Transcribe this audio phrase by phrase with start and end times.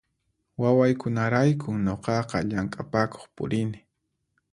[0.61, 3.79] Wawaykunaraykun nuqaqa llamk'apakuq purini